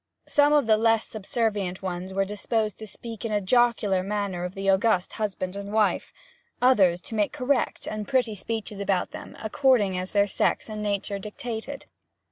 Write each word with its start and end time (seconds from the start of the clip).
Some 0.25 0.51
of 0.51 0.65
the 0.65 0.77
less 0.77 1.05
subservient 1.05 1.83
ones 1.83 2.11
were 2.11 2.25
disposed 2.25 2.79
to 2.79 2.87
speak 2.87 3.23
in 3.23 3.31
a 3.31 3.39
jocular 3.39 4.01
manner 4.01 4.43
of 4.45 4.55
the 4.55 4.67
august 4.67 5.13
husband 5.21 5.55
and 5.55 5.71
wife, 5.71 6.11
others 6.59 7.01
to 7.01 7.13
make 7.13 7.31
correct 7.31 7.85
and 7.85 8.07
pretty 8.07 8.33
speeches 8.33 8.79
about 8.79 9.11
them, 9.11 9.37
according 9.43 9.99
as 9.99 10.09
their 10.09 10.27
sex 10.27 10.69
and 10.69 10.81
nature 10.81 11.19
dictated. 11.19 11.85